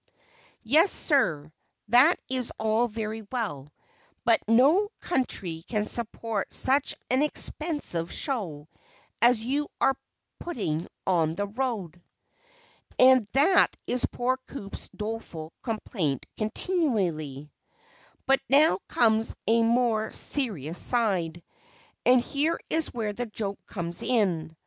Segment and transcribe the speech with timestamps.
[0.63, 1.53] "Yes, sir,
[1.89, 3.71] that is all very well,
[4.25, 8.67] but no country can support such an expensive show
[9.21, 9.95] as you are
[10.39, 12.01] putting on the road."
[12.97, 17.51] And that is poor Coup's doleful complaint continually.
[18.25, 21.43] But now comes a more serious side,
[22.07, 24.57] and here is where the joke comes in.